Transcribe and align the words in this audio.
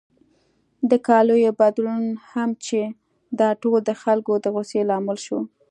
د 0.89 0.91
کالیو 1.07 1.51
بدلون 1.61 2.03
هم 2.31 2.49
چې 2.65 2.81
دا 3.39 3.49
ټول 3.61 3.77
د 3.89 3.91
خلکو 4.01 4.33
د 4.43 4.45
غوسې 4.53 4.81
لامل 4.89 5.17
شو. 5.25 5.39